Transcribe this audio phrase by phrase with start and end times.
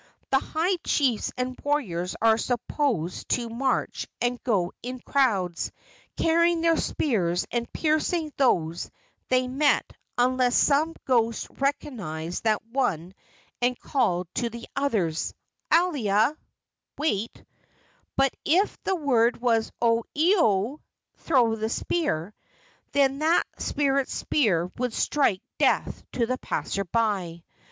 [0.31, 5.71] The high chiefs and warriors are supposed to march and go in crowds,
[6.17, 8.89] carrying their spears and piercing those
[9.29, 13.13] they met unless some ghost recognized that one
[13.61, 15.35] and called to the others,
[15.71, 16.35] "Alia
[16.97, 17.29] [wait],"
[18.15, 20.79] but if the word was "O i o
[21.17, 22.33] [throw the spear]!"
[22.91, 27.43] then that spirit's spear would strike death to the passer by.